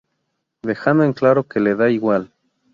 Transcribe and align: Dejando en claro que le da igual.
Dejando 0.63 1.03
en 1.03 1.13
claro 1.13 1.47
que 1.47 1.59
le 1.59 1.75
da 1.75 1.91
igual. 1.91 2.31